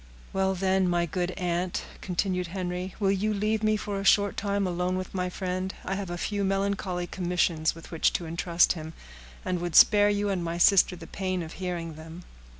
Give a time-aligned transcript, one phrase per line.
[0.33, 4.65] "Well, then, my good aunt," continued Henry, "will you leave me for a short time
[4.65, 5.75] alone with my friend?
[5.85, 8.93] I have a few melancholy commissions with which to intrust him,
[9.45, 12.23] and would spare you and my sister the pain of hearing them."